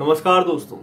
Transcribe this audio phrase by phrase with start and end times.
[0.00, 0.76] नमस्कार दोस्तों,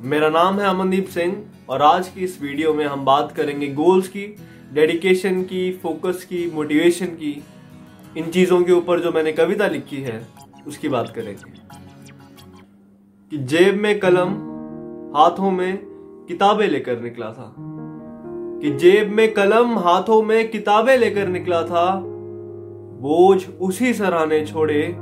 [0.00, 4.08] मेरा नाम है अमनदीप सिंह और आज की इस वीडियो में हम बात करेंगे गोल्स
[4.08, 4.36] की
[4.72, 7.44] डेडिकेशन की फोकस की मोटिवेशन की,
[8.16, 10.26] इन चीज़ों के ऊपर जो मैंने कविता लिखी है,
[10.66, 11.52] उसकी बात करेंगे।
[13.30, 14.28] कि जेब में कलम,
[15.16, 15.78] हाथों में
[16.28, 17.54] किताबें लेकर निकला था।
[18.62, 22.00] कि जेब में कलम, हाथों में किताबें लेकर निकला था।
[23.00, 24.96] बोझ उसी सराहने छोड़े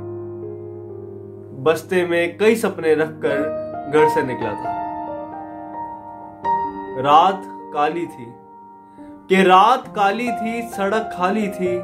[1.63, 3.37] बस्ते में कई सपने रखकर
[3.93, 4.83] घर से निकला था।
[7.01, 7.41] रात
[7.73, 8.33] काली थी।
[8.99, 11.83] कि रात काली थी, सड़क खाली थी,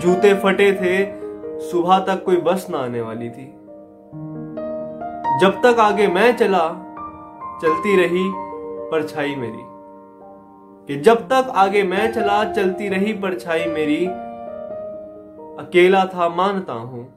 [0.00, 1.20] जूते फटे थे,
[1.60, 3.52] सुबह तक कोई बस ना आने वाली थी।
[5.40, 6.68] जब तक आगे मैं चला,
[7.62, 8.32] चलती रही
[8.90, 9.62] परछाई मेरी।
[10.86, 14.06] कि जब तक आगे मैं चला, चलती रही परछाई मेरी,
[15.64, 17.15] अकेला था, मानता हूँ।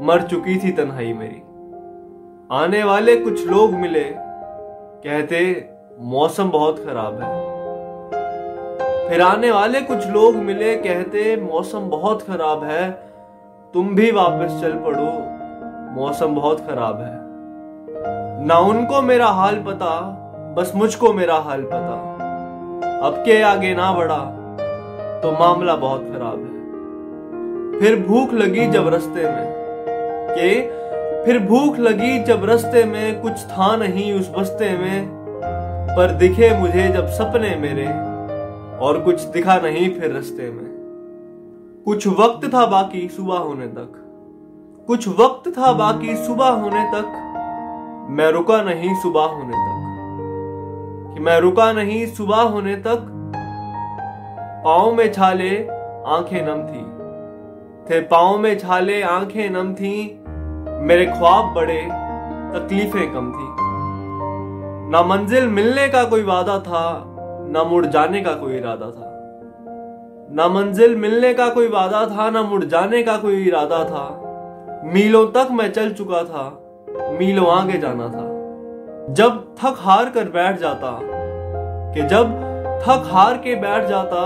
[0.00, 1.42] मर चुकी थी तन्हाई मेरी।
[2.52, 4.04] आने वाले कुछ लोग मिले,
[5.04, 5.68] कहते,
[6.00, 7.28] मौसम बहुत खराब है।
[9.08, 12.90] फिर आने वाले कुछ लोग मिले, कहते, मौसम बहुत खराब है,
[13.74, 15.10] तुम भी वापस चल पड़ो,
[16.00, 20.00] मौसम बहुत खराब है। ना उनको मेरा हाल पता,
[20.56, 22.16] बस मुझको मेरा हाल पता।
[23.06, 24.24] अब के आगे ना बढ़ा
[25.20, 29.59] तो मामला बहुत खराब है। फिर भूख लगी जब रस्ते में
[30.30, 30.60] के
[31.24, 35.08] फिर भूख लगी जब रस्ते में कुछ था नहीं उस बस्ते में,
[35.96, 37.86] पर दिखे मुझे जब सपने मेरे
[38.78, 40.68] और कुछ दिखा नहीं फिर रस्ते में।
[41.84, 43.92] कुछ वक्त था बाकी सुबह होने तक,
[44.86, 47.06] कुछ वक्त था बाकी सुबह होने तक,
[48.10, 49.76] मैं रुका नहीं सुबह होने तक।
[51.14, 53.06] कि मैं रुका नहीं सुबह होने तक
[54.64, 55.66] पाओ में छाले
[56.06, 57.00] आँखें नम थी।
[57.90, 60.19] थे पाओ में छाले आँखें नम थी
[60.80, 61.88] मेरे ख्वाब बड़े
[62.54, 63.46] तकलीफें कम थी।
[64.90, 67.04] ना मंजिल मिलने का कोई वादा था,
[67.50, 69.10] ना मुड़ जाने का कोई इरादा था।
[70.32, 74.22] ना मंजिल मिलने का कोई वादा था, ना मुड़ जाने का कोई इरादा था।
[74.84, 76.62] मीलों तक मैं चल चुका था,
[77.18, 78.30] मीलों आगे जाना था।
[79.14, 81.00] जब थक हार कर बैठ जाता,
[81.94, 82.34] कि जब
[82.82, 84.20] थक हार के बैठ जाता,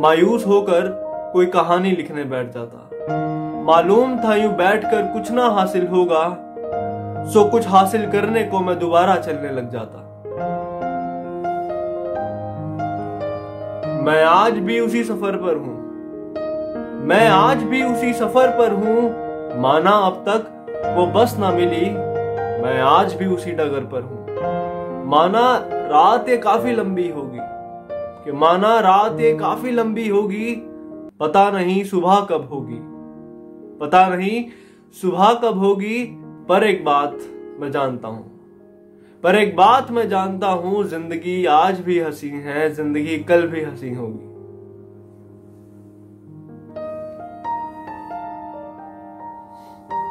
[0.00, 0.86] मायूस होकर
[1.32, 2.89] कोई कहानी लिखने बैठ जाता।
[3.62, 6.22] मालूम था यूँ बैठकर कुछ ना हासिल होगा,
[7.32, 9.98] सो कुछ हासिल करने को मैं दोबारा चलने लग जाता।
[14.04, 15.78] मैं आज भी उसी सफ़र पर हूँ।
[17.06, 21.90] मैं आज भी उसी सफ़र पर हूँ, माना अब तक वो बस ना मिली,
[22.62, 25.46] मैं आज भी उसी डगर पर हूँ। माना
[25.90, 27.38] रात काफ़ी लंबी होगी,
[28.24, 30.54] कि माना रात काफ़ी लंबी होगी,
[31.20, 32.80] पता नहीं सुबह कब होगी।
[33.80, 34.44] पता नहीं,
[34.96, 36.04] सुबह कब होगी,
[36.48, 37.18] पर एक बात
[37.60, 38.24] मैं जानता हूँ।
[39.22, 43.94] पर एक बात मैं जानता हूँ, ज़िंदगी आज भी हँसी है, ज़िंदगी कल भी हँसी
[43.94, 44.28] होगी।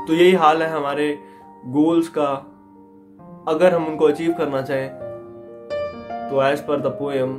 [0.07, 1.17] तो यही हाल है हमारे
[1.67, 2.31] गोल्स का।
[3.47, 4.89] अगर हम उनको अचीव करना चाहें
[6.29, 7.29] तो एज पर द पोएम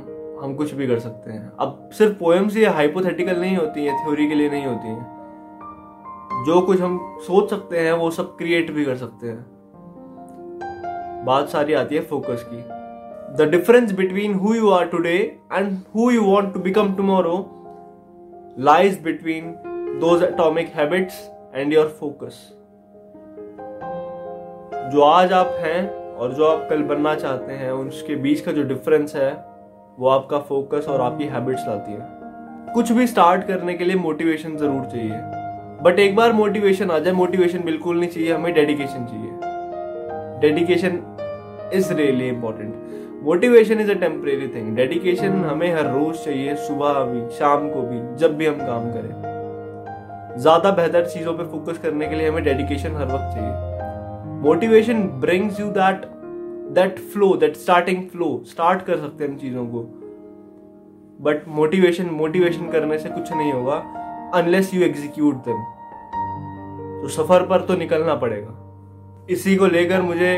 [0.43, 4.27] हम कुछ भी कर सकते हैं। अब सिर्फ़ पोएम्स ये हाइपोथेटिकल नहीं होती है थ्योरी
[4.27, 5.20] के लिए नहीं होती है।
[6.45, 9.45] जो कुछ हम सोच सकते हैं, वो सब क्रिएट भी कर सकते हैं।
[11.25, 12.61] बात सारी आती है फोकस की।
[13.37, 15.17] The difference between who you are today
[15.53, 17.35] and who you want to become tomorrow
[18.59, 19.51] lies between
[19.99, 21.21] those atomic habits
[21.55, 22.41] and your focus
[24.93, 28.63] जो आज आप हैं और जो आप कल बनना चाहते हैं, उसके बीच का जो
[28.63, 29.31] डिफरेंस है,
[29.99, 34.57] वो आपका फोकस और आपकी हैबिट्स लाती है। कुछ भी स्टार्ट करने के लिए मोटिवेशन
[34.57, 35.40] ज़रूर चाहिए।
[35.83, 39.29] बट एक बार मोटिवेशन आ जाए मोटिवेशन बिल्कुल नहीं चाहिए, हमें डेडिकेशन चाहिए।
[40.41, 40.99] Dedication
[41.73, 47.21] is really important motivation is a temporary thing dedication हमें हर रोज चाहिए, सुबह भी,
[47.37, 52.15] शाम को भी, जब भी हम काम करें। ज़्यादा बेहतर चीज़ों पे फोकस करने के
[52.15, 56.05] लिए हमें डेडिकेशन हर वक्त चाहिए। Motivation brings you that
[56.75, 59.81] that flow that starting flow start कर सकते हैं इन चीज़ों को।
[61.23, 63.83] बट मोटिवेशन मोटिवेशन करने से कुछ नहीं होगा।
[64.33, 65.63] अनलेस यू एग्जीक्यूट देम
[67.01, 70.31] तो सफ़र पर तो निकलना पड़ेगा। इसी को लेकर मुझे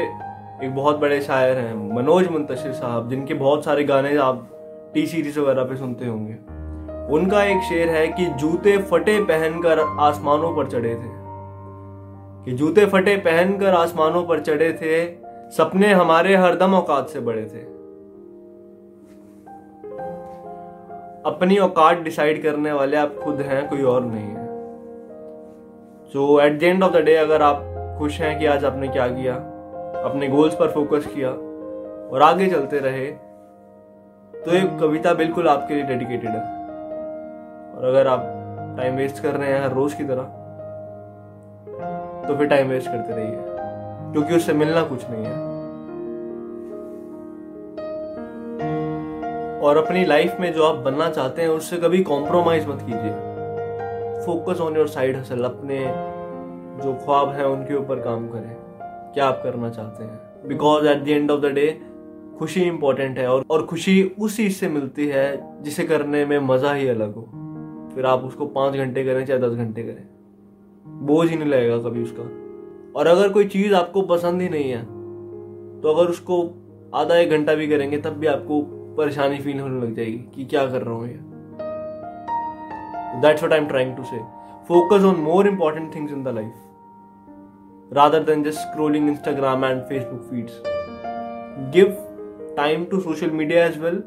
[0.63, 4.49] एक बहुत बड़े शायर हैं, मनोज मुंतशिर साहब, जिनके बहुत सारे गाने आप
[4.93, 6.33] टी सीरीज़ वगैरह पे सुनते होंगे।
[7.15, 11.11] उनका एक शेर है कि जूते फटे पहनकर आसमानों पर चढ़े थे।
[12.45, 15.05] कि जूते फटे पहनकर आसमानों पर चढ़े थे,
[15.51, 17.72] सपने हमारे हरदम औकात से बड़े थे।
[21.25, 24.45] अपनी औकात डिसाइड करने वाले आप खुद हैं, कोई और नहीं है।
[26.13, 27.61] So at the end of the day अगर आप
[27.99, 29.35] खुश हैं कि आज आपने क्या किया,
[30.03, 33.05] अपने गोल्स पर फोकस किया, और आगे चलते रहे
[34.33, 36.41] तो ये कविता बिल्कुल आपके लिए डेडिकेटेड है।
[37.73, 38.25] और अगर आप
[38.77, 40.23] टाइम वेस्ट कर रहे हैं हर रोज की तरह
[42.27, 43.37] तो फिर टाइम वेस्ट करते रहिए,
[44.13, 45.52] क्योंकि उससे मिलना कुछ नहीं है।
[49.63, 53.11] और अपनी लाइफ में जो आप बनना चाहते हैं, उससे कभी कॉम्प्रोमाइज मत कीजिए।
[54.25, 55.79] Focus on your side hustle अपने
[56.83, 58.55] जो ख्वाब हैं, उनके ऊपर काम करें।
[59.13, 60.47] क्या आप करना चाहते हैं?
[60.47, 61.67] Because at the end of the day
[62.39, 66.73] खुशी इंपॉर्टेंट है और और खुशी उस चीज़ से मिलती है, जिसे करने में मज़ा
[66.73, 67.23] ही अलग हो।
[67.95, 70.05] फिर आप उसको पाँच घंटे करें, चाहे दस घंटे करें।
[71.05, 72.23] बोझ ही नहीं लगेगा कभी उसका।
[72.95, 74.81] और अगर कोई चीज़ आपको पसंद ही नहीं है
[75.81, 76.43] तो अगर उसको
[76.95, 78.61] आधा एक घंटा भी करेंगे, तब भी आपको
[78.97, 81.19] परेशानी फील होने लग जाएगी कि क्या कर रहा हूँ ये।
[83.21, 84.19] That's what I am trying to say
[84.67, 86.53] focus on more important things in the life
[87.91, 90.61] rather than just scrolling Instagram and Facebook feeds
[91.73, 91.95] give
[92.57, 94.03] time to social media as well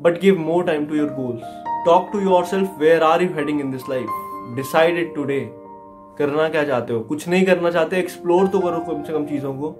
[0.00, 1.42] but give more time to your goals
[1.86, 5.40] talk to yourself where are you heading in this life decide it today
[6.18, 7.00] करना क्या चाहते हो?
[7.00, 9.70] कुछ नहीं करना चाहते explore तो करो कम से कम चीज़ों को।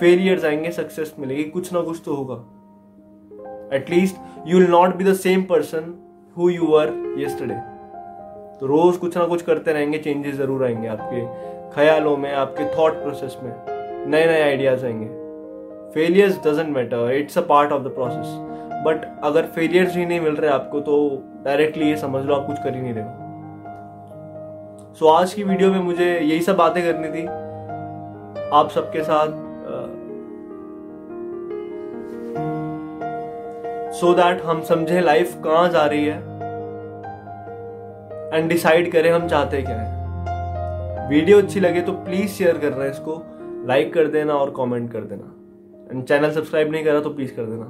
[0.00, 2.34] फेलियर्स आएँगे सक्सेस मिलेगी, कुछ ना कुछ तो होगा।
[3.72, 4.16] At least
[4.46, 5.92] you will not be the same person
[6.36, 7.54] who you are yesterday
[8.60, 11.24] तो रोज कुछ ना कुछ करते रहेंगे चेंजेस ज़रूर आएँगे आपके
[11.74, 13.52] ख्यालों में आपके थॉट प्रोसेस में।
[14.10, 15.06] नए नए आइडियाज़ आएँगे।
[15.94, 18.26] Failures doesn't matter it's a part of the process
[18.86, 20.96] but अगर फेलियर्स ही नहीं मिल रहे आपको तो
[21.44, 23.10] डायरेक्टली ये समझ लो आप कुछ कर ही नहीं रहे हो।
[24.94, 27.26] सो so, आज की वीडियो में मुझे यही सब बातें करनी थी।
[28.52, 29.28] आप सबके साथ
[34.00, 36.16] सो दैट हम समझे लाइफ कहाँ जा रही है?
[38.34, 43.22] एंड डिसाइड करें हम चाहते क्या है। वीडियो अच्छी लगे तो प्लीज़ शेयर करना इसको
[43.68, 45.34] लाइक कर देना और कमेंट कर देना।
[45.90, 47.66] एंड चैनल सब्सक्राइब नहीं करा तो प्लीज़ कर देना।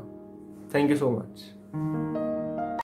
[0.75, 1.45] Thank you so much